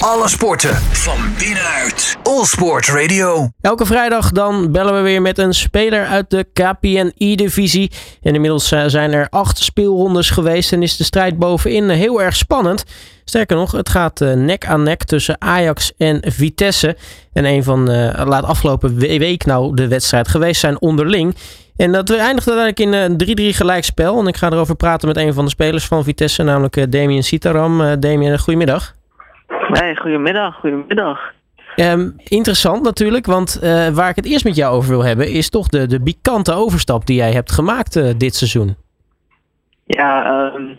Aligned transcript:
Alle 0.00 0.28
sporten 0.28 0.74
van 0.76 1.18
binnenuit. 1.38 2.16
All 2.22 2.44
Sport 2.44 2.88
Radio. 2.88 3.48
Elke 3.60 3.86
vrijdag 3.86 4.32
dan 4.32 4.72
bellen 4.72 4.94
we 4.94 5.00
weer 5.00 5.22
met 5.22 5.38
een 5.38 5.54
speler 5.54 6.06
uit 6.06 6.30
de 6.30 6.46
KPNI-divisie. 6.52 7.90
En 8.22 8.34
inmiddels 8.34 8.72
eh, 8.72 8.84
zijn 8.86 9.12
er 9.12 9.28
acht 9.28 9.58
speelrondes 9.58 10.30
geweest 10.30 10.72
en 10.72 10.82
is 10.82 10.96
de 10.96 11.04
strijd 11.04 11.38
bovenin 11.38 11.88
heel 11.88 12.22
erg 12.22 12.36
spannend. 12.36 12.84
Sterker 13.24 13.56
nog, 13.56 13.72
het 13.72 13.88
gaat 13.88 14.20
eh, 14.20 14.32
nek 14.32 14.66
aan 14.66 14.82
nek 14.82 15.04
tussen 15.04 15.40
Ajax 15.40 15.92
en 15.96 16.20
Vitesse. 16.26 16.96
En 17.32 17.44
een 17.44 17.64
van, 17.64 17.90
uh, 17.90 18.22
laat 18.24 18.44
afgelopen 18.44 18.98
week 18.98 19.44
nou 19.44 19.74
de 19.74 19.88
wedstrijd 19.88 20.28
geweest 20.28 20.60
zijn 20.60 20.80
onderling. 20.80 21.36
En 21.76 21.92
dat 21.92 22.10
eindigt 22.10 22.48
uiteindelijk 22.50 22.80
in 22.80 22.92
een 22.92 23.52
3-3 23.52 23.56
gelijkspel. 23.56 24.18
En 24.18 24.26
ik 24.26 24.36
ga 24.36 24.50
erover 24.50 24.76
praten 24.76 25.08
met 25.08 25.16
een 25.16 25.34
van 25.34 25.44
de 25.44 25.50
spelers 25.50 25.86
van 25.86 26.04
Vitesse, 26.04 26.42
namelijk 26.42 26.92
Damien 26.92 27.24
Sitaram. 27.24 28.00
Damien, 28.00 28.38
goedemiddag. 28.38 28.98
Nee, 29.70 29.96
goedemiddag, 29.96 30.54
goedemiddag. 30.54 31.32
Um, 31.76 32.14
interessant 32.24 32.82
natuurlijk, 32.82 33.26
want 33.26 33.60
uh, 33.62 33.88
waar 33.88 34.08
ik 34.08 34.16
het 34.16 34.26
eerst 34.26 34.44
met 34.44 34.56
jou 34.56 34.74
over 34.74 34.90
wil 34.90 35.04
hebben, 35.04 35.28
is 35.28 35.50
toch 35.50 35.68
de, 35.68 35.86
de 35.86 36.02
pikante 36.02 36.52
overstap 36.52 37.06
die 37.06 37.16
jij 37.16 37.32
hebt 37.32 37.52
gemaakt 37.52 37.96
uh, 37.96 38.10
dit 38.16 38.34
seizoen. 38.34 38.76
Ja, 39.84 40.44
um, 40.54 40.78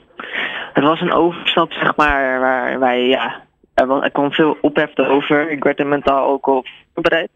het 0.73 0.83
was 0.83 1.01
een 1.01 1.13
overstap, 1.13 1.71
zeg 1.71 1.95
maar, 1.95 2.39
waar 2.39 2.79
wij, 2.79 3.07
ja, 3.07 3.41
er, 3.73 4.03
er 4.03 4.11
kwam 4.11 4.31
veel 4.31 4.57
ophef 4.61 4.97
over. 4.97 5.51
Ik 5.51 5.63
werd 5.63 5.79
er 5.79 5.87
mentaal 5.87 6.27
ook 6.27 6.47
op 6.47 6.67
voorbereid. 6.93 7.29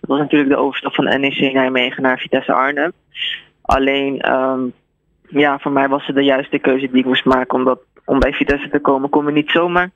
Dat 0.00 0.10
was 0.10 0.18
natuurlijk 0.18 0.50
de 0.50 0.56
overstap 0.56 0.94
van 0.94 1.20
NEC 1.20 1.52
Nijmegen 1.52 2.02
naar 2.02 2.18
Vitesse 2.18 2.52
Arnhem. 2.52 2.92
Alleen, 3.62 4.32
um, 4.32 4.72
ja, 5.28 5.58
voor 5.58 5.72
mij 5.72 5.88
was 5.88 6.06
het 6.06 6.16
de 6.16 6.24
juiste 6.24 6.58
keuze 6.58 6.88
die 6.90 6.98
ik 6.98 7.04
moest 7.04 7.24
maken, 7.24 7.58
omdat 7.58 7.80
om 8.04 8.18
bij 8.18 8.32
Vitesse 8.32 8.68
te 8.68 8.80
komen, 8.80 9.08
kom 9.08 9.26
je 9.26 9.32
niet 9.32 9.50
zomaar. 9.50 9.90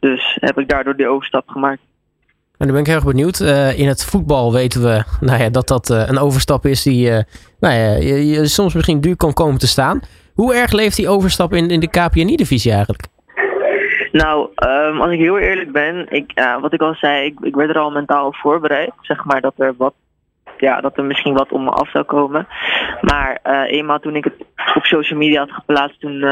Dus 0.00 0.36
heb 0.40 0.58
ik 0.58 0.68
daardoor 0.68 0.96
die 0.96 1.08
overstap 1.08 1.48
gemaakt. 1.48 1.80
En 2.58 2.66
dan 2.66 2.70
ben 2.72 2.80
ik 2.80 2.86
heel 2.86 2.96
erg 2.96 3.04
benieuwd. 3.04 3.40
Uh, 3.40 3.78
in 3.78 3.88
het 3.88 4.04
voetbal 4.04 4.52
weten 4.52 4.82
we 4.82 5.04
nou 5.26 5.42
ja, 5.42 5.48
dat 5.48 5.68
dat 5.68 5.90
uh, 5.90 6.06
een 6.06 6.18
overstap 6.18 6.66
is 6.66 6.82
die 6.82 7.10
uh, 7.10 7.18
nou 7.60 7.74
ja, 7.74 7.94
je, 7.94 8.26
je, 8.26 8.46
soms 8.46 8.74
misschien 8.74 9.00
duur 9.00 9.16
kan 9.16 9.32
komen 9.32 9.58
te 9.58 9.66
staan. 9.66 10.00
Hoe 10.34 10.54
erg 10.54 10.72
leeft 10.72 10.96
die 10.96 11.08
overstap 11.08 11.52
in, 11.52 11.70
in 11.70 11.80
de 11.80 11.90
KPNI-divisie 11.90 12.72
eigenlijk? 12.72 13.02
Nou, 14.12 14.48
um, 14.66 15.00
als 15.00 15.10
ik 15.10 15.18
heel 15.18 15.38
eerlijk 15.38 15.72
ben, 15.72 16.06
ik, 16.08 16.32
wat 16.60 16.72
ik 16.72 16.80
al 16.80 16.94
zei, 16.94 17.24
ik, 17.24 17.38
ik 17.40 17.54
werd 17.54 17.70
er 17.70 17.78
al 17.78 17.90
mentaal 17.90 18.26
op 18.26 18.36
voorbereid. 18.36 18.90
Zeg 19.00 19.24
maar 19.24 19.40
dat 19.40 19.52
er 19.56 19.74
wat 19.76 19.94
ja, 20.58 20.80
dat 20.80 20.96
er 20.96 21.04
misschien 21.04 21.34
wat 21.34 21.52
om 21.52 21.64
me 21.64 21.70
af 21.70 21.90
zou 21.90 22.04
komen. 22.04 22.46
Maar 23.00 23.38
eenmaal 23.66 23.98
toen 23.98 24.16
ik 24.16 24.24
het 24.24 24.34
op 24.74 24.84
social 24.84 25.18
media 25.18 25.40
had 25.40 25.52
geplaatst, 25.52 26.00
toen 26.00 26.24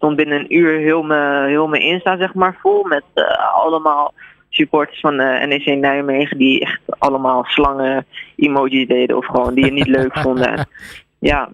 stond 0.00 0.16
binnen 0.16 0.38
een 0.38 0.56
uur 0.56 0.78
heel 0.78 1.02
mijn 1.02 1.48
heel 1.48 1.68
me 1.68 1.78
Insta 1.78 2.16
zeg 2.16 2.34
maar 2.34 2.56
vol 2.60 2.84
met 2.84 3.04
uh, 3.14 3.54
allemaal 3.54 4.12
supporters 4.48 5.00
van 5.00 5.20
uh, 5.20 5.44
NEC 5.44 5.64
Nijmegen 5.64 6.38
die 6.38 6.60
echt 6.60 6.80
allemaal 6.86 7.44
slangen 7.44 8.06
emoji 8.36 8.86
deden 8.86 9.16
of 9.16 9.26
gewoon 9.26 9.54
die 9.54 9.64
je 9.64 9.72
niet 9.72 9.86
leuk 9.86 10.18
vonden. 10.24 10.66
ja, 11.18 11.48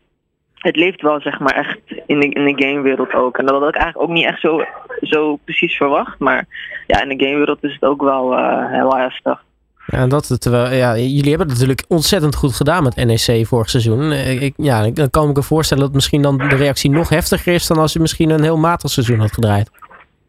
het 0.54 0.76
leeft 0.76 1.02
wel 1.02 1.20
zeg 1.20 1.38
maar 1.38 1.54
echt 1.54 1.78
in 2.06 2.20
de, 2.20 2.28
in 2.28 2.44
de 2.44 2.64
gamewereld 2.64 3.12
ook. 3.12 3.38
En 3.38 3.46
dat 3.46 3.60
had 3.60 3.68
ik 3.68 3.76
eigenlijk 3.76 4.08
ook 4.10 4.16
niet 4.16 4.26
echt 4.26 4.40
zo, 4.40 4.64
zo 5.00 5.36
precies 5.36 5.76
verwacht. 5.76 6.18
Maar 6.18 6.46
ja, 6.86 7.02
in 7.02 7.16
de 7.16 7.24
gamewereld 7.24 7.64
is 7.64 7.72
het 7.72 7.84
ook 7.84 8.02
wel 8.02 8.32
uh, 8.32 8.72
heel 8.72 8.96
heftig. 8.96 9.44
Ja, 9.86 10.06
dat, 10.06 10.40
terwijl, 10.40 10.74
ja, 10.74 10.96
jullie 10.96 11.28
hebben 11.28 11.48
het 11.48 11.48
natuurlijk 11.48 11.84
ontzettend 11.88 12.34
goed 12.34 12.54
gedaan 12.54 12.82
met 12.82 12.96
NEC 12.96 13.46
vorig 13.46 13.70
seizoen. 13.70 14.12
Ik, 14.12 14.54
ja, 14.56 14.90
dan 14.90 15.10
kan 15.10 15.28
ik 15.28 15.36
me 15.36 15.42
voorstellen 15.42 15.84
dat 15.84 15.92
misschien 15.92 16.22
dan 16.22 16.38
de 16.38 16.56
reactie 16.56 16.90
nog 16.90 17.08
heftiger 17.08 17.54
is 17.54 17.66
dan 17.66 17.78
als 17.78 17.92
je 17.92 18.00
misschien 18.00 18.30
een 18.30 18.42
heel 18.42 18.58
matig 18.58 18.90
seizoen 18.90 19.18
had 19.18 19.32
gedraaid. 19.32 19.70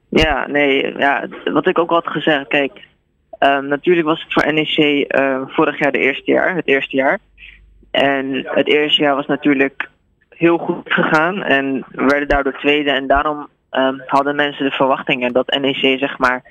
Ja, 0.10 0.48
nee, 0.48 0.98
ja, 0.98 1.28
wat 1.46 1.68
ik 1.68 1.80
ook 1.80 1.90
had 1.90 2.08
gezegd, 2.08 2.48
kijk, 2.48 2.72
um, 3.40 3.68
natuurlijk 3.68 4.08
was 4.08 4.24
het 4.24 4.34
voor 4.34 4.54
NEC 4.54 4.78
uh, 4.78 5.42
vorig 5.48 5.80
jaar 5.80 5.92
de 5.92 6.00
eerste 6.00 6.32
jaar, 6.32 6.56
het 6.56 6.68
eerste 6.68 6.96
jaar. 6.96 7.20
En 7.92 8.46
het 8.46 8.68
eerste 8.68 9.02
jaar 9.02 9.16
was 9.16 9.26
natuurlijk 9.26 9.90
heel 10.30 10.58
goed 10.58 10.94
gegaan 10.94 11.44
en 11.44 11.86
we 11.90 12.06
werden 12.06 12.28
daardoor 12.28 12.58
tweede 12.58 12.92
en 12.92 13.08
daarom 13.08 13.48
um, 13.72 14.04
hadden 14.06 14.36
mensen 14.36 14.66
de 14.66 14.72
verwachtingen 14.72 15.34
dat 15.34 15.60
NEC 15.60 16.00
zeg 16.00 16.18
maar 16.18 16.44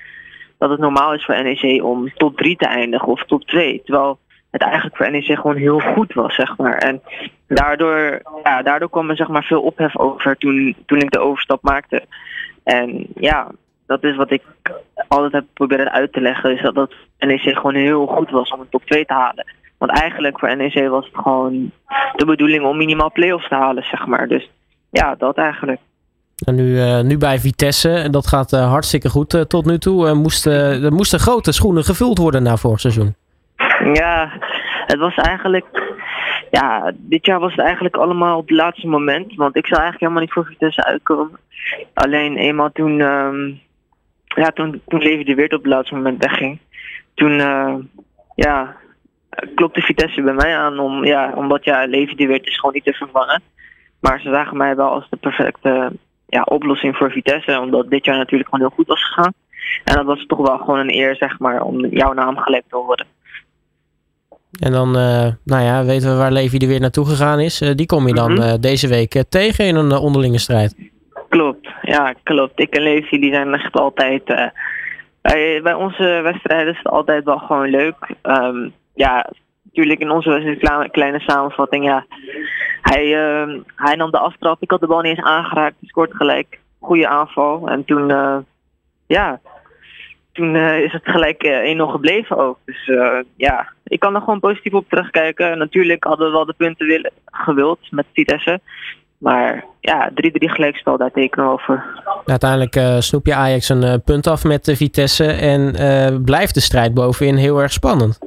dat 0.57 0.69
het 0.69 0.79
normaal 0.79 1.13
is 1.13 1.25
voor 1.25 1.43
NEC 1.43 1.83
om 1.83 2.13
top 2.13 2.37
3 2.37 2.55
te 2.55 2.65
eindigen 2.65 3.07
of 3.07 3.23
top 3.23 3.43
2. 3.43 3.81
Terwijl 3.85 4.19
het 4.51 4.61
eigenlijk 4.61 4.95
voor 4.95 5.11
NEC 5.11 5.25
gewoon 5.25 5.55
heel 5.55 5.79
goed 5.79 6.13
was, 6.13 6.35
zeg 6.35 6.57
maar. 6.57 6.77
En 6.77 7.01
daardoor, 7.47 8.21
ja, 8.43 8.61
daardoor 8.61 8.89
kwam 8.89 9.09
er 9.09 9.15
zeg 9.15 9.27
maar 9.27 9.43
veel 9.43 9.61
ophef 9.61 9.97
over 9.97 10.37
toen, 10.37 10.75
toen 10.85 10.99
ik 10.99 11.11
de 11.11 11.19
overstap 11.19 11.61
maakte. 11.61 12.03
En 12.63 13.07
ja, 13.15 13.51
dat 13.85 14.03
is 14.03 14.15
wat 14.15 14.31
ik 14.31 14.41
altijd 15.07 15.31
heb 15.31 15.45
proberen 15.53 15.91
uit 15.91 16.13
te 16.13 16.21
leggen, 16.21 16.55
is 16.55 16.61
dat, 16.61 16.75
dat 16.75 16.93
NEC 17.19 17.57
gewoon 17.57 17.75
heel 17.75 18.05
goed 18.05 18.29
was 18.29 18.49
om 18.49 18.59
een 18.59 18.69
top 18.69 18.85
2 18.85 19.05
te 19.05 19.13
halen. 19.13 19.45
Want 19.77 19.91
eigenlijk 19.91 20.39
voor 20.39 20.55
NEC 20.55 20.87
was 20.89 21.05
het 21.05 21.15
gewoon 21.15 21.71
de 22.15 22.25
bedoeling 22.25 22.65
om 22.65 22.77
minimaal 22.77 23.11
play-offs 23.11 23.47
te 23.47 23.55
halen, 23.55 23.83
zeg 23.83 24.05
maar. 24.05 24.27
Dus 24.27 24.49
ja, 24.89 25.15
dat 25.15 25.37
eigenlijk. 25.37 25.79
En 26.45 26.55
nu, 26.55 26.75
uh, 26.75 27.01
nu 27.01 27.17
bij 27.17 27.39
Vitesse, 27.39 27.89
en 27.89 28.11
dat 28.11 28.27
gaat 28.27 28.53
uh, 28.53 28.69
hartstikke 28.69 29.09
goed 29.09 29.33
uh, 29.33 29.41
tot 29.41 29.65
nu 29.65 29.77
toe. 29.77 30.13
moesten, 30.13 30.83
er 30.83 30.93
moesten 30.93 31.19
grote 31.19 31.51
schoenen 31.51 31.83
gevuld 31.83 32.17
worden 32.17 32.43
na 32.43 32.57
vorig 32.57 32.79
seizoen. 32.79 33.15
Ja, 33.93 34.31
het 34.85 34.97
was 34.97 35.15
eigenlijk. 35.15 35.65
Ja, 36.51 36.93
dit 36.95 37.25
jaar 37.25 37.39
was 37.39 37.51
het 37.51 37.65
eigenlijk 37.65 37.95
allemaal 37.95 38.37
op 38.37 38.47
het 38.47 38.57
laatste 38.57 38.87
moment. 38.87 39.35
Want 39.35 39.55
ik 39.55 39.67
zou 39.67 39.81
eigenlijk 39.81 39.99
helemaal 39.99 40.21
niet 40.21 40.31
voor 40.31 40.45
Vitesse 40.45 40.85
uitkomen. 40.85 41.39
Alleen 41.93 42.37
eenmaal 42.37 42.71
toen. 42.71 42.99
Um, 42.99 43.59
ja, 44.25 44.49
toen, 44.49 44.81
toen 44.87 45.01
Levi 45.01 45.23
de 45.23 45.35
Weert 45.35 45.53
op 45.53 45.63
het 45.63 45.73
laatste 45.73 45.95
moment 45.95 46.23
wegging. 46.23 46.59
Toen. 47.13 47.31
ja, 48.35 48.75
klopte 49.55 49.81
Vitesse 49.81 50.21
bij 50.21 50.33
mij 50.33 50.57
aan. 50.57 50.79
Om, 50.79 51.05
ja, 51.05 51.31
omdat 51.35 51.63
ja, 51.63 51.85
Levi 51.85 52.15
de 52.15 52.27
Weert 52.27 52.47
is 52.47 52.59
gewoon 52.59 52.73
niet 52.73 52.83
te 52.83 52.93
vervangen. 52.93 53.41
Maar 53.99 54.19
ze 54.19 54.33
zagen 54.33 54.57
mij 54.57 54.75
wel 54.75 54.89
als 54.89 55.09
de 55.09 55.17
perfecte 55.17 55.91
ja, 56.27 56.41
oplossing 56.41 56.95
voor 56.95 57.11
Vitesse. 57.11 57.59
Omdat 57.59 57.89
dit 57.89 58.05
jaar 58.05 58.17
natuurlijk 58.17 58.49
gewoon 58.49 58.67
heel 58.67 58.75
goed 58.75 58.87
was 58.87 59.05
gegaan. 59.05 59.33
En 59.83 59.95
dat 59.95 60.05
was 60.05 60.25
toch 60.25 60.47
wel 60.47 60.57
gewoon 60.57 60.79
een 60.79 60.93
eer, 60.93 61.15
zeg 61.15 61.39
maar, 61.39 61.61
om 61.61 61.85
jouw 61.85 62.13
naam 62.13 62.37
gelekt 62.37 62.69
te 62.69 62.77
worden. 62.77 63.05
En 64.59 64.71
dan, 64.71 64.87
uh, 64.87 65.27
nou 65.43 65.63
ja, 65.63 65.85
weten 65.85 66.09
we 66.09 66.17
waar 66.17 66.31
Levi 66.31 66.57
er 66.57 66.67
weer 66.67 66.79
naartoe 66.79 67.05
gegaan 67.05 67.39
is. 67.39 67.61
Uh, 67.61 67.69
die 67.75 67.85
kom 67.85 68.07
je 68.07 68.13
dan 68.13 68.31
mm 68.31 68.37
-hmm. 68.37 68.47
uh, 68.47 68.53
deze 68.59 68.87
week 68.87 69.23
tegen 69.29 69.65
in 69.65 69.75
een 69.75 69.91
onderlinge 69.91 70.39
strijd. 70.39 70.75
Klopt, 71.29 71.67
ja, 71.81 72.13
klopt. 72.23 72.59
Ik 72.59 72.75
en 72.75 72.81
Levi 72.81 73.19
die 73.19 73.33
zijn 73.33 73.53
echt 73.53 73.73
altijd. 73.73 74.25
bij, 75.21 75.59
bij 75.63 75.73
onze 75.73 76.19
wedstrijden 76.23 76.71
is 76.71 76.77
het 76.77 76.87
altijd 76.87 77.23
wel 77.23 77.37
gewoon 77.37 77.69
leuk. 77.69 78.15
Um, 78.23 78.73
ja, 78.93 79.29
natuurlijk 79.77 80.01
in 80.01 80.11
onze 80.11 80.87
kleine, 80.91 81.19
samenvatting, 81.19 81.85
ja. 81.85 82.05
Hij, 82.81 83.05
uh, 83.05 83.59
hij 83.75 83.95
nam 83.95 84.11
de 84.11 84.17
aftrap. 84.19 84.61
Ik 84.61 84.71
had 84.71 84.79
de 84.79 84.87
bal 84.87 85.01
niet 85.01 85.17
eens 85.17 85.27
aangeraakt. 85.27 85.75
Hij 85.79 85.89
scoort 85.89 86.15
gelijk. 86.15 86.59
Goede 86.79 87.07
aanval. 87.07 87.67
En 87.69 87.85
toen, 87.85 88.09
uh, 88.09 88.37
ja, 89.07 89.39
toen 90.31 90.55
uh, 90.55 90.79
is 90.79 90.91
het 90.91 91.01
gelijk 91.03 91.47
1-0 91.77 91.81
gebleven 91.81 92.37
ook. 92.37 92.57
Dus 92.65 92.91
ja, 93.35 93.67
ik 93.83 93.99
kan 93.99 94.15
er 94.15 94.21
gewoon 94.21 94.39
positief 94.39 94.73
op 94.73 94.89
terugkijken. 94.89 95.57
Natuurlijk 95.57 96.03
hadden 96.03 96.27
we 96.27 96.33
wel 96.33 96.45
de 96.45 96.53
punten 96.57 96.87
willen, 96.87 97.11
gewild 97.25 97.79
met 97.91 98.05
Vitesse. 98.13 98.59
Maar 99.17 99.65
ja, 99.79 100.11
3-3 100.11 100.13
gelijkspel, 100.31 100.97
daar 100.97 101.11
tekenen 101.11 101.45
over. 101.45 101.85
Uiteindelijk 102.25 102.75
uh, 102.75 102.99
snoep 102.99 103.25
je 103.25 103.35
Ajax 103.35 103.69
een 103.69 104.01
punt 104.03 104.27
af 104.27 104.43
met 104.43 104.65
de 104.65 104.75
Vitesse. 104.75 105.25
En 105.25 105.73
blijft 106.23 106.53
de 106.53 106.61
strijd 106.61 106.93
bovenin 106.93 107.35
heel 107.35 107.61
erg 107.61 107.71
spannend. 107.71 108.19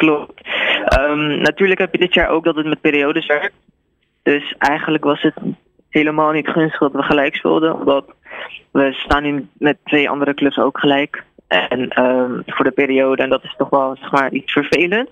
Klopt. 0.00 0.40
Um, 1.00 1.40
natuurlijk 1.40 1.80
heb 1.80 1.92
je 1.92 1.98
dit 1.98 2.14
jaar 2.14 2.28
ook 2.28 2.44
dat 2.44 2.56
het 2.56 2.66
met 2.66 2.80
periodes 2.80 3.26
werkt. 3.26 3.54
Dus 4.22 4.54
eigenlijk 4.58 5.04
was 5.04 5.22
het 5.22 5.34
helemaal 5.88 6.32
niet 6.32 6.48
gunstig 6.48 6.78
dat 6.78 6.92
we 6.92 7.02
gelijk 7.02 7.34
speelden. 7.34 7.74
Omdat 7.74 8.04
we 8.70 8.92
staan 8.92 9.22
nu 9.22 9.48
met 9.52 9.78
twee 9.84 10.10
andere 10.10 10.34
clubs 10.34 10.58
ook 10.58 10.78
gelijk. 10.78 11.24
En 11.46 12.04
um, 12.04 12.42
voor 12.46 12.64
de 12.64 12.70
periode, 12.70 13.22
en 13.22 13.28
dat 13.28 13.44
is 13.44 13.54
toch 13.56 13.70
wel 13.70 13.96
zeg 13.96 14.10
maar, 14.10 14.32
iets 14.32 14.52
vervelend. 14.52 15.10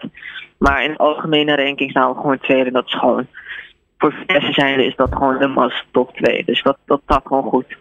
Maar 0.59 0.85
in 0.85 0.91
de 0.91 0.99
algemene 0.99 1.57
ranking 1.57 1.91
staan 1.91 2.13
we 2.13 2.21
gewoon 2.21 2.39
tweede. 2.39 2.67
En 2.67 2.73
dat 2.73 2.87
is 2.87 2.99
gewoon, 2.99 3.27
voor 3.99 4.13
Vitesse 4.13 4.53
zijnde 4.53 4.85
is 4.85 4.97
dat 4.97 5.13
gewoon 5.13 5.39
de 5.39 5.47
mas 5.47 5.85
top 5.91 6.17
2. 6.17 6.45
Dus 6.45 6.63
dat, 6.63 6.79
dat 6.87 7.21
gewoon 7.25 7.43
goed. 7.43 7.77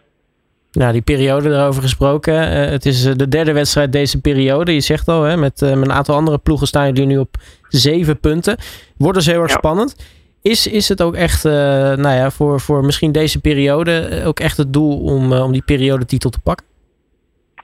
Nou, 0.72 0.92
die 0.92 1.02
periode 1.02 1.50
erover 1.50 1.82
gesproken. 1.82 2.34
Uh, 2.34 2.70
het 2.70 2.86
is 2.86 3.04
de 3.04 3.28
derde 3.28 3.54
wedstrijd 3.54 3.92
deze 3.92 4.22
periode. 4.22 4.74
Je 4.74 4.80
zegt 4.80 5.08
al, 5.08 5.24
hè, 5.24 5.38
met, 5.38 5.62
uh, 5.62 5.70
met 5.74 5.88
een 5.88 5.92
aantal 5.92 6.16
andere 6.16 6.38
ploegen 6.38 6.68
staan 6.68 6.88
jullie 6.88 7.06
nu 7.06 7.18
op 7.18 7.36
zeven 7.68 8.20
punten. 8.20 8.58
Wordt 8.98 9.18
dus 9.18 9.26
heel 9.26 9.42
erg 9.42 9.52
ja. 9.52 9.58
spannend. 9.58 10.16
Is, 10.42 10.68
is 10.68 10.90
het 10.90 11.02
ook 11.02 11.16
echt, 11.16 11.46
uh, 11.46 11.52
nou 11.52 12.16
ja, 12.16 12.32
voor, 12.32 12.60
voor 12.60 12.86
misschien 12.86 13.12
deze 13.12 13.42
periode 13.42 14.22
ook 14.26 14.40
echt 14.40 14.58
het 14.58 14.74
doel 14.74 15.00
om, 15.00 15.34
om 15.34 15.52
die 15.52 15.64
periodetitel 15.66 16.30
te 16.30 16.40
pakken? 16.40 16.66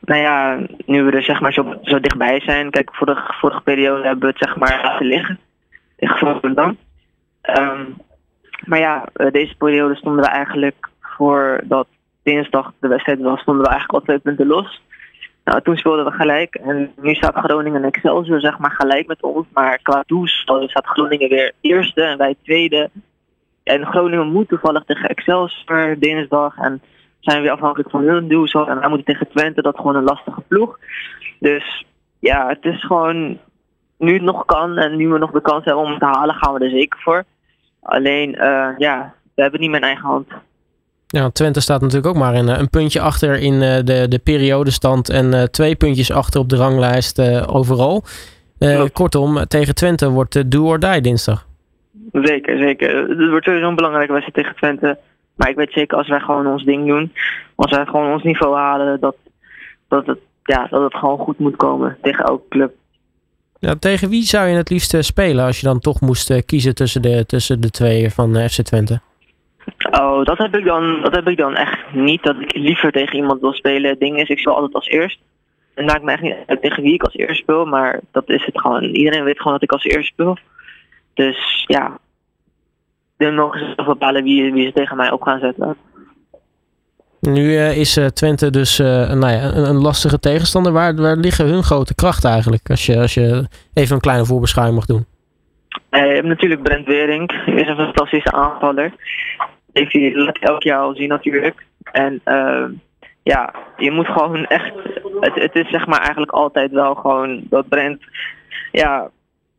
Nou 0.01 0.21
ja, 0.21 0.59
nu 0.85 1.03
we 1.03 1.11
er 1.11 1.23
zeg 1.23 1.41
maar 1.41 1.53
zo, 1.53 1.75
zo 1.81 1.99
dichtbij 1.99 2.41
zijn. 2.41 2.69
Kijk, 2.69 2.95
vorige, 2.95 3.33
vorige 3.39 3.61
periode 3.61 4.03
hebben 4.03 4.19
we 4.19 4.27
het 4.27 4.47
zeg 4.47 4.55
maar 4.55 4.81
laten 4.83 5.05
liggen. 5.05 5.39
Tegen 5.97 6.17
Volendam. 6.17 6.77
Um, 7.59 7.95
maar 8.65 8.79
ja, 8.79 9.05
deze 9.31 9.55
periode 9.57 9.95
stonden 9.95 10.23
we 10.23 10.29
eigenlijk 10.29 10.89
voor 11.01 11.61
dat 11.63 11.87
dinsdag 12.23 12.73
de 12.79 12.87
wedstrijd 12.87 13.21
was, 13.21 13.41
stonden 13.41 13.63
we 13.63 13.69
eigenlijk 13.69 13.99
al 13.99 14.05
twee 14.05 14.19
punten 14.19 14.47
los. 14.47 14.81
Nou, 15.43 15.61
toen 15.61 15.77
speelden 15.77 16.05
we 16.05 16.11
gelijk. 16.11 16.55
En 16.55 16.91
nu 17.01 17.13
staat 17.13 17.35
Groningen 17.35 17.83
en 17.83 17.91
Excelsior 17.91 18.39
zeg 18.39 18.57
maar 18.57 18.71
gelijk 18.71 19.07
met 19.07 19.21
ons. 19.21 19.47
Maar 19.53 19.79
qua 19.81 20.03
doelsaldo 20.05 20.67
staat 20.67 20.85
Groningen 20.85 21.29
weer 21.29 21.51
eerste 21.61 22.01
en 22.03 22.17
wij 22.17 22.35
tweede. 22.43 22.89
En 23.63 23.85
Groningen 23.85 24.31
moet 24.31 24.47
toevallig 24.47 24.83
tegen 24.83 25.09
Excelsior 25.09 25.95
dinsdag. 25.99 26.57
En 26.57 26.81
zijn 27.19 27.37
we 27.37 27.43
weer 27.43 27.51
afhankelijk 27.51 27.89
van 27.89 28.03
hun 28.03 28.27
doelsaldo. 28.27 28.71
En 28.71 28.79
wij 28.79 28.89
moeten 28.89 29.13
tegen 29.13 29.29
Twente, 29.29 29.61
dat 29.61 29.73
is 29.73 29.79
gewoon 29.79 29.95
een 29.95 30.03
lastige 30.03 30.41
ploeg. 30.47 30.79
Dus 31.39 31.85
ja, 32.19 32.47
het 32.47 32.65
is 32.65 32.83
gewoon... 32.83 33.39
Nu 33.97 34.13
het 34.13 34.21
nog 34.21 34.45
kan 34.45 34.77
en 34.77 34.95
nu 34.95 35.09
we 35.09 35.17
nog 35.17 35.31
de 35.31 35.41
kans 35.41 35.65
hebben 35.65 35.83
om 35.83 35.89
het 35.89 35.99
te 35.99 36.05
halen, 36.05 36.35
gaan 36.35 36.53
we 36.53 36.65
er 36.65 36.69
zeker 36.69 36.99
voor. 36.99 37.23
Alleen, 37.81 38.29
uh, 38.29 38.69
ja, 38.77 39.13
we 39.35 39.41
hebben 39.41 39.59
niet 39.59 39.69
mijn 39.69 39.83
eigen 39.83 40.05
hand. 40.05 40.27
Ja, 41.13 41.29
Twente 41.29 41.61
staat 41.61 41.81
natuurlijk 41.81 42.07
ook 42.07 42.21
maar 42.21 42.35
een, 42.35 42.59
een 42.59 42.69
puntje 42.69 43.01
achter 43.01 43.39
in 43.39 43.59
de, 43.59 44.05
de 44.09 44.19
periodestand 44.23 45.09
en 45.09 45.33
uh, 45.33 45.43
twee 45.43 45.75
puntjes 45.75 46.11
achter 46.11 46.39
op 46.39 46.49
de 46.49 46.55
ranglijst 46.55 47.47
overal. 47.47 48.03
Kortom, 48.93 49.47
tegen 49.47 49.75
Twente 49.75 50.09
wordt 50.09 50.33
de 50.33 50.47
do 50.47 50.65
or 50.65 50.79
die 50.79 51.01
dinsdag. 51.01 51.45
Zeker, 52.11 52.57
zeker. 52.57 53.09
Het 53.09 53.29
wordt 53.29 53.45
sowieso 53.45 53.67
een 53.67 53.75
belangrijke 53.75 54.13
wedstrijd 54.13 54.35
tegen 54.35 54.55
Twente. 54.55 54.97
Maar 55.35 55.49
ik 55.49 55.55
weet 55.55 55.71
zeker 55.71 55.97
als 55.97 56.07
wij 56.07 56.19
gewoon 56.19 56.47
ons 56.47 56.63
ding 56.63 56.87
doen, 56.87 57.13
als 57.55 57.71
wij 57.71 57.85
gewoon 57.85 58.13
ons 58.13 58.23
niveau 58.23 58.55
halen, 58.55 58.99
dat, 58.99 59.15
dat, 59.87 60.05
het, 60.05 60.19
ja, 60.43 60.67
dat 60.69 60.83
het 60.83 60.95
gewoon 60.95 61.17
goed 61.17 61.39
moet 61.39 61.55
komen 61.55 61.97
tegen 62.01 62.25
elke 62.25 62.47
club. 62.49 62.73
Ja, 63.59 63.75
tegen 63.75 64.09
wie 64.09 64.23
zou 64.23 64.47
je 64.47 64.55
het 64.55 64.69
liefst 64.69 64.95
spelen 64.99 65.45
als 65.45 65.59
je 65.59 65.65
dan 65.65 65.79
toch 65.79 66.01
moest 66.01 66.45
kiezen 66.45 66.75
tussen 66.75 67.01
de, 67.01 67.25
tussen 67.25 67.61
de 67.61 67.69
twee 67.69 68.09
van 68.09 68.49
FC 68.49 68.61
Twente? 68.61 69.01
Oh, 69.99 70.23
dat 70.23 70.37
heb 70.37 70.57
ik 70.57 70.65
dan, 70.65 71.01
dat 71.01 71.15
heb 71.15 71.27
ik 71.27 71.37
dan 71.37 71.55
echt 71.55 71.79
niet. 71.91 72.23
Dat 72.23 72.35
ik 72.39 72.55
liever 72.55 72.91
tegen 72.91 73.15
iemand 73.15 73.41
wil 73.41 73.53
spelen. 73.53 73.89
Het 73.89 73.99
ding 73.99 74.17
is, 74.17 74.29
ik 74.29 74.39
speel 74.39 74.55
altijd 74.55 74.73
als 74.73 74.87
eerst. 74.87 75.19
Het 75.73 75.85
maakt 75.85 76.03
me 76.03 76.11
echt 76.11 76.21
niet 76.21 76.35
uit 76.45 76.61
tegen 76.61 76.83
wie 76.83 76.93
ik 76.93 77.03
als 77.03 77.15
eerst 77.15 77.41
speel, 77.41 77.65
maar 77.65 77.99
dat 78.11 78.29
is 78.29 78.45
het 78.45 78.59
gewoon. 78.59 78.83
Iedereen 78.83 79.23
weet 79.23 79.37
gewoon 79.37 79.53
dat 79.53 79.63
ik 79.63 79.71
als 79.71 79.83
eerst 79.83 80.07
speel. 80.07 80.37
Dus 81.13 81.63
ja, 81.67 81.97
dan 83.17 83.35
mogen 83.35 83.59
ze 83.59 83.73
zelf 83.75 83.87
bepalen 83.87 84.23
wie, 84.23 84.53
wie 84.53 84.65
ze 84.65 84.73
tegen 84.73 84.97
mij 84.97 85.11
op 85.11 85.21
gaan 85.21 85.39
zetten. 85.39 85.77
Nu 87.19 87.41
uh, 87.41 87.77
is 87.77 87.97
uh, 87.97 88.05
Twente 88.05 88.49
dus 88.49 88.79
uh, 88.79 88.87
nou 88.87 89.31
ja, 89.31 89.43
een, 89.43 89.69
een, 89.69 89.81
lastige 89.81 90.19
tegenstander. 90.19 90.71
Waar, 90.71 90.95
waar 90.95 91.15
liggen 91.15 91.47
hun 91.47 91.63
grote 91.63 91.95
krachten 91.95 92.29
eigenlijk? 92.29 92.69
Als 92.69 92.85
je, 92.85 92.99
als 92.99 93.13
je 93.13 93.47
even 93.73 93.95
een 93.95 94.01
kleine 94.01 94.25
voorbeschouwing 94.25 94.77
mag 94.77 94.85
doen. 94.85 95.05
je 95.89 95.97
hebt 95.97 96.27
natuurlijk 96.27 96.63
Brent 96.63 96.85
Wering. 96.85 97.31
Hij 97.45 97.53
is 97.53 97.67
een 97.67 97.75
fantastische 97.75 98.31
aanvaller 98.31 98.93
hij 99.73 100.15
laat 100.15 100.37
elk 100.37 100.63
jaar 100.63 100.79
al 100.79 100.95
zien 100.95 101.09
natuurlijk. 101.09 101.65
En 101.91 102.21
uh, 102.25 102.65
ja, 103.23 103.53
je 103.77 103.91
moet 103.91 104.07
gewoon 104.07 104.45
echt. 104.45 104.73
Het, 105.19 105.35
het 105.35 105.55
is 105.55 105.69
zeg 105.69 105.87
maar 105.87 105.99
eigenlijk 105.99 106.31
altijd 106.31 106.71
wel 106.71 106.95
gewoon 106.95 107.41
dat 107.49 107.67
Brent. 107.67 108.01
Ja, 108.71 109.09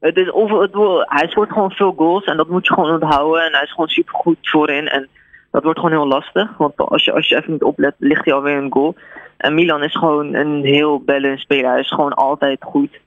het 0.01 0.17
is 0.17 0.33
over, 0.33 0.61
het, 0.61 0.75
hij 1.09 1.29
scoort 1.29 1.53
gewoon 1.53 1.71
veel 1.71 1.95
goals 1.97 2.25
en 2.25 2.37
dat 2.37 2.49
moet 2.49 2.67
je 2.67 2.75
gewoon 2.75 2.93
onthouden. 2.93 3.45
En 3.45 3.53
hij 3.53 3.63
is 3.63 3.71
gewoon 3.71 3.89
super 3.89 4.15
goed 4.15 4.39
voorin. 4.43 4.89
En 4.89 5.09
dat 5.51 5.63
wordt 5.63 5.79
gewoon 5.79 5.95
heel 5.95 6.07
lastig. 6.07 6.57
Want 6.57 6.77
als 6.77 7.05
je, 7.05 7.13
als 7.13 7.29
je 7.29 7.37
even 7.37 7.53
niet 7.53 7.63
oplet, 7.63 7.95
ligt 7.99 8.25
hij 8.25 8.35
alweer 8.35 8.57
een 8.57 8.73
goal. 8.73 8.95
En 9.37 9.55
Milan 9.55 9.83
is 9.83 9.97
gewoon 9.97 10.35
een 10.35 10.65
heel 10.65 11.01
bellen 11.01 11.39
speler. 11.39 11.71
Hij 11.71 11.81
is 11.81 11.93
gewoon 11.93 12.15
altijd 12.15 12.63
goed. 12.63 13.01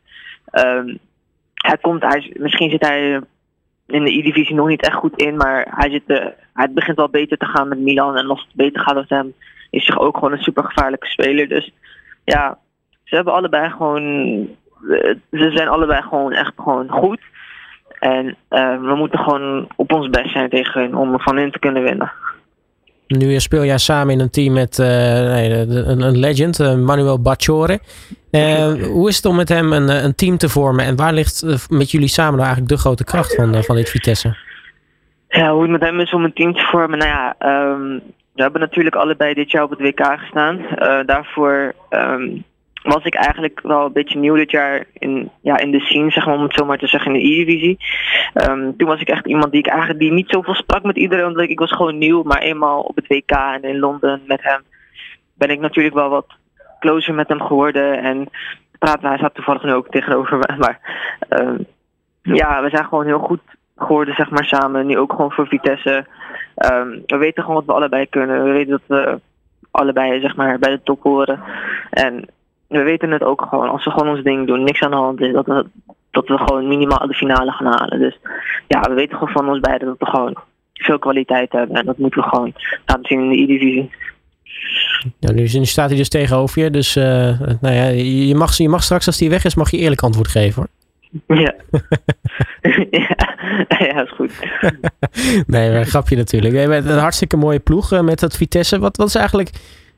Um, 0.52 1.00
hij 1.54 1.78
komt, 1.78 2.04
hij, 2.04 2.34
misschien 2.38 2.70
zit 2.70 2.88
hij 2.88 3.22
in 3.88 4.04
de 4.04 4.18
E-divisie 4.18 4.56
nog 4.56 4.68
niet 4.68 4.82
echt 4.82 4.96
goed 4.96 5.22
in, 5.22 5.36
maar 5.36 5.68
hij, 5.70 5.90
zit, 5.90 6.04
uh, 6.08 6.26
hij 6.58 6.72
begint 6.72 6.98
wel 6.98 7.10
beter 7.10 7.38
te 7.38 7.46
gaan 7.46 7.68
met 7.68 7.80
Milan. 7.80 8.18
En 8.18 8.30
als 8.30 8.42
het 8.42 8.56
beter 8.56 8.82
gaat 8.82 8.96
met 8.96 9.10
hem, 9.10 9.34
is 9.70 9.88
hij 9.88 9.98
ook 9.98 10.18
gewoon 10.18 10.32
een 10.32 10.44
super 10.44 10.64
gevaarlijke 10.64 11.08
speler. 11.08 11.48
Dus 11.48 11.72
ja, 12.24 12.58
ze 13.04 13.16
hebben 13.16 13.34
allebei 13.34 13.70
gewoon. 13.70 14.04
Uh, 14.04 15.16
ze 15.32 15.52
zijn 15.54 15.68
allebei 15.68 16.02
gewoon 16.02 16.34
echt 16.34 16.52
gewoon 16.56 16.90
goed. 16.90 17.20
En 18.00 18.26
uh, 18.50 18.80
we 18.82 18.96
moeten 18.96 19.20
gewoon 19.20 19.68
op 19.76 19.94
ons 19.94 20.10
best 20.10 20.32
zijn 20.32 20.50
tegen 20.50 20.82
hun 20.82 20.96
om 20.96 21.20
van 21.20 21.38
hen 21.38 21.52
te 21.52 21.60
kunnen 21.60 21.84
winnen. 21.84 22.12
Nu 23.08 23.40
speel 23.40 23.66
jij 23.66 23.78
samen 23.78 24.14
in 24.14 24.20
een 24.20 24.30
team 24.30 24.54
met 24.54 24.78
nee, 24.78 25.52
een, 25.52 26.02
een, 26.02 26.18
legend, 26.18 26.60
Manuel 26.78 27.22
Bacciore. 27.22 27.80
hoe 28.92 29.10
is 29.10 29.16
het 29.16 29.26
om 29.26 29.36
met 29.36 29.50
hem 29.50 29.74
een, 29.74 29.90
een, 30.04 30.16
team 30.16 30.38
te 30.38 30.50
vormen 30.50 30.86
en 30.86 30.96
waar 30.96 31.14
ligt 31.14 31.68
met 31.70 31.92
jullie 31.92 32.08
samen 32.08 32.34
nou 32.34 32.46
eigenlijk 32.46 32.74
de 32.76 32.80
grote 32.80 33.04
kracht 33.04 33.36
van, 33.36 33.64
van 33.64 33.76
dit 33.76 33.90
Vitesse? 33.90 34.47
Ja, 35.38 35.52
hoe 35.52 35.62
het 35.62 35.72
met 35.72 35.82
hem 35.82 36.00
is 36.00 36.14
om 36.14 36.24
een 36.24 36.34
team 36.34 36.54
te 36.54 36.62
vormen. 36.62 36.98
Nou 36.98 37.12
ja, 37.12 37.36
um, 37.72 38.02
we 38.34 38.42
hebben 38.42 38.62
natuurlijk 38.62 38.96
allebei 38.96 39.34
dit 39.34 39.52
jaar 39.52 39.64
op 39.64 39.70
het 39.70 39.80
WK 39.80 40.20
gestaan. 40.20 40.60
Uh, 40.60 41.00
daarvoor 41.06 41.74
um, 41.90 42.44
was 42.84 43.04
ik 43.04 43.16
eigenlijk 43.16 43.60
wel 43.62 43.86
een 43.86 43.94
beetje 43.94 44.20
nieuw 44.20 44.36
dit 44.36 44.52
jaar 44.52 44.86
in, 44.94 45.32
ja, 45.42 45.58
in 45.58 45.72
de 45.72 45.80
scene, 45.80 46.12
zeg 46.12 46.26
maar, 46.26 46.36
om 46.36 46.44
het 46.44 46.54
zo 46.54 46.66
maar 46.66 46.78
te 46.78 46.88
zeggen, 46.88 47.14
in 47.14 47.20
de 47.20 47.26
E-divisie. 47.26 47.78
Um, 48.34 48.78
toen 48.78 48.88
was 48.88 49.02
ik 49.02 49.10
echt 49.10 49.28
iemand 49.28 49.52
die 49.52 49.60
ik 49.60 49.68
eigenlijk 49.68 50.00
die 50.00 50.12
niet 50.12 50.30
zoveel 50.30 50.56
sprak 50.56 50.84
met 50.84 50.98
iedereen, 50.98 51.26
omdat 51.26 51.50
ik, 51.50 51.60
was 51.60 51.72
gewoon 51.72 51.98
nieuw. 51.98 52.24
Maar 52.24 52.42
eenmaal 52.42 52.82
op 52.82 52.96
het 52.96 53.08
WK 53.08 53.32
en 53.32 53.64
in 53.64 53.80
Londen 53.80 54.22
met 54.28 54.44
hem 54.44 54.62
ben 55.34 55.50
ik 55.50 55.60
natuurlijk 55.60 55.96
wel 55.96 56.10
wat 56.10 56.28
closer 56.80 57.14
met 57.14 57.28
hem 57.28 57.42
geworden. 57.42 58.04
En 58.04 58.30
praten, 58.80 59.10
hij 59.10 59.18
zat 59.18 59.34
toevallig 59.34 59.64
nu 59.64 59.74
ook 59.74 59.90
tegenover 59.90 60.38
me. 60.38 60.56
Maar 60.64 60.80
ja, 62.22 62.64
we 62.64 62.70
zijn 62.70 62.86
gewoon 62.86 63.06
heel 63.06 63.20
goed 63.20 63.42
geworden, 63.78 64.16
zeg 64.16 64.30
maar, 64.30 64.46
samen. 64.46 64.86
Nu 64.86 64.98
ook 64.98 65.12
gewoon 65.12 65.32
voor 65.32 65.48
Vitesse. 65.48 66.06
Um, 66.72 67.04
we 67.06 67.18
weten 67.18 67.44
gewoon 67.44 67.56
wat 67.56 67.66
we 67.66 67.74
allebei 67.74 68.10
kunnen. 68.10 68.44
We 68.44 68.52
weten 68.52 68.72
dat 68.72 68.82
we 68.88 69.20
allebei, 69.72 70.22
zeg 70.22 70.36
maar, 70.36 70.60
bij 70.60 70.70
de 70.70 70.82
top 70.84 71.04
horen. 71.04 71.40
En 71.90 72.26
we 72.68 72.84
weten 72.84 73.12
het 73.12 73.24
ook 73.24 73.42
gewoon, 73.50 73.70
als 73.70 73.86
we 73.86 73.92
gewoon 73.92 74.10
ons 74.10 74.24
ding 74.24 74.48
doen, 74.48 74.64
niks 74.64 74.82
aan 74.82 74.92
de 74.92 74.98
hand 74.98 75.22
is, 75.22 75.34
dat 75.34 75.46
we, 75.46 75.66
dat 76.12 76.28
we 76.28 76.38
gewoon 76.38 76.68
minimaal 76.68 77.08
de 77.08 77.14
finale 77.14 77.52
gaan 77.52 77.74
halen. 77.74 78.00
Dus 78.00 78.20
ja, 78.68 78.82
we 78.82 78.94
weten 78.94 79.18
gewoon 79.18 79.34
van 79.34 79.50
ons 79.50 79.60
beiden 79.60 79.88
dat 79.88 79.98
we 80.00 80.06
gewoon 80.06 80.36
veel 80.74 81.00
kwaliteit 81.00 81.52
hebben. 81.52 81.76
En 81.78 81.86
dat 81.86 81.98
moeten 81.98 82.22
we 82.22 82.28
gewoon 82.28 82.54
laten 82.86 83.06
zien 83.06 83.20
in 83.20 83.30
de 83.30 83.42
E-divisie. 83.42 83.90
Ja, 85.20 85.32
nu, 85.32 85.48
staat 85.48 85.90
hij 85.90 85.98
dus 85.98 86.10
tegenover 86.10 86.62
je. 86.64 86.70
Dus 86.70 86.96
uh, 86.96 87.04
nou 87.62 87.76
ja, 87.76 87.86
je, 88.28 88.36
mag, 88.36 88.58
je 88.58 88.70
mag 88.70 88.84
straks, 88.84 89.08
als 89.08 89.20
hij 89.20 89.30
weg 89.30 89.46
is, 89.46 89.56
mag 89.56 89.72
je 89.72 89.78
eerlijk 89.78 90.02
antwoord 90.02 90.28
geven 90.28 90.56
hoor. 90.56 90.70
Ja. 91.28 91.36
ja. 92.92 93.16
ja, 93.68 94.04
is 94.04 94.12
goed. 94.12 94.32
nee, 95.48 95.70
een 95.70 95.86
grapje 95.86 96.16
natuurlijk. 96.16 96.56
Je 96.56 96.68
bent 96.68 96.86
een 96.86 96.98
hartstikke 96.98 97.38
mooie 97.38 97.60
ploeg 97.60 97.92
uh, 97.92 98.02
met 98.02 98.20
dat 98.20 98.38
Vitesse. 98.38 98.80
Wat, 98.80 98.98
wat 98.98 99.08
is 99.08 99.16
eigenlijk 99.16 99.52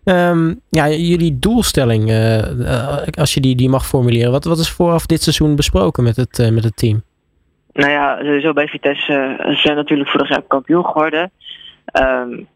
um, 0.04 0.62
ja, 0.70 0.90
jullie 0.90 1.40
doelstelling, 1.40 2.10
uh, 2.10 2.98
als 3.12 3.34
je 3.34 3.42
die, 3.42 3.56
die 3.56 3.70
mag 3.70 3.88
formuleren? 3.88 4.32
Wat, 4.32 4.44
wat 4.44 4.60
is 4.60 4.72
vooraf 4.72 5.06
dit 5.06 5.24
seizoen 5.24 5.56
besproken 5.56 6.04
met 6.04 6.16
het, 6.16 6.52
met 6.52 6.64
het 6.64 6.78
team? 6.78 7.04
Nou 7.74 7.92
ja, 7.92 8.18
sowieso 8.18 8.54
bij 8.54 8.68
Vitesse 8.68 9.36
zijn 9.64 9.76
natuurlijk 9.76 10.10
vorig 10.10 10.30
jaar 10.30 10.42
kampioen 10.42 10.86
geworden. 10.86 11.32
Um, 11.94 12.48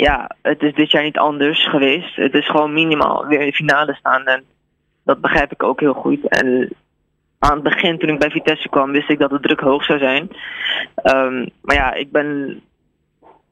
ja, 0.00 0.30
het 0.42 0.62
is 0.62 0.74
dit 0.74 0.90
jaar 0.90 1.02
niet 1.02 1.18
anders 1.18 1.68
geweest. 1.68 2.16
Het 2.16 2.34
is 2.34 2.46
gewoon 2.46 2.72
minimaal 2.72 3.26
weer 3.26 3.40
in 3.40 3.46
de 3.46 3.52
finale 3.52 3.94
staan. 3.94 4.24
En 4.24 4.44
dat 5.04 5.20
begrijp 5.20 5.52
ik 5.52 5.62
ook 5.62 5.80
heel 5.80 5.92
goed. 5.92 6.28
En 6.28 6.70
aan 7.40 7.54
het 7.54 7.62
begin, 7.62 7.98
toen 7.98 8.08
ik 8.08 8.18
bij 8.18 8.30
Vitesse 8.30 8.68
kwam, 8.68 8.92
wist 8.92 9.10
ik 9.10 9.18
dat 9.18 9.30
de 9.30 9.40
druk 9.40 9.60
hoog 9.60 9.84
zou 9.84 9.98
zijn. 9.98 10.30
Um, 11.04 11.48
maar 11.60 11.76
ja, 11.76 11.94
ik 11.94 12.12
ben. 12.12 12.60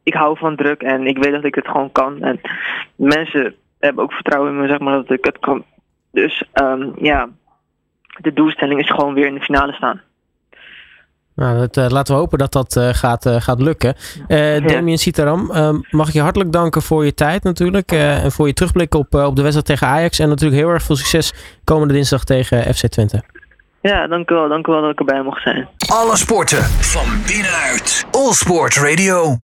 Ik 0.02 0.14
hou 0.14 0.38
van 0.38 0.56
druk 0.56 0.82
en 0.82 1.06
ik 1.06 1.18
weet 1.18 1.32
dat 1.32 1.44
ik 1.44 1.54
het 1.54 1.66
gewoon 1.66 1.92
kan. 1.92 2.22
En 2.22 2.40
mensen 2.96 3.54
hebben 3.78 4.04
ook 4.04 4.12
vertrouwen 4.12 4.50
in 4.50 4.60
me, 4.60 4.68
zeg 4.68 4.78
maar, 4.78 4.94
dat 4.94 5.10
ik 5.10 5.24
het 5.24 5.38
kan. 5.38 5.64
Dus 6.12 6.44
um, 6.54 6.92
ja, 6.98 7.28
de 8.20 8.32
doelstelling 8.32 8.80
is 8.80 8.90
gewoon 8.90 9.14
weer 9.14 9.26
in 9.26 9.34
de 9.34 9.40
finale 9.40 9.72
staan. 9.72 10.00
Nou, 11.34 11.58
dat, 11.58 11.76
uh, 11.76 11.86
laten 11.88 12.14
we 12.14 12.20
hopen 12.20 12.38
dat 12.38 12.52
dat 12.52 12.76
uh, 12.76 12.88
gaat, 12.88 13.26
uh, 13.26 13.40
gaat 13.40 13.60
lukken. 13.60 13.94
Damien 14.66 14.98
Sitaram, 14.98 15.46
mag 15.90 16.08
ik 16.08 16.14
je 16.14 16.20
hartelijk 16.20 16.52
danken 16.52 16.82
voor 16.82 17.04
je 17.04 17.14
tijd 17.14 17.42
natuurlijk. 17.42 17.92
en 17.92 18.32
voor 18.32 18.46
je 18.46 18.52
terugblik 18.52 18.94
op, 18.94 19.14
op 19.14 19.36
de 19.36 19.42
wedstrijd 19.42 19.66
tegen 19.66 19.86
Ajax. 19.86 20.18
En 20.18 20.28
natuurlijk 20.28 20.60
heel 20.60 20.70
erg 20.70 20.82
veel 20.82 20.96
succes 20.96 21.32
komende 21.64 21.94
dinsdag 21.94 22.24
tegen 22.24 22.74
FC 22.74 22.86
Twente. 22.86 23.22
Ja, 23.80 24.06
dank 24.06 24.30
u 24.30 24.34
wel. 24.34 24.48
Dank 24.48 24.66
u 24.66 24.72
wel 24.72 24.80
dat 24.80 24.90
ik 24.90 24.98
erbij 24.98 25.22
mocht 25.22 25.42
zijn. 25.42 25.68
Alle 25.92 26.16
sporten 26.16 26.62
van 26.64 27.06
binnenuit. 27.26 28.06
All 28.10 28.32
Sport 28.32 28.76
Radio. 28.76 29.36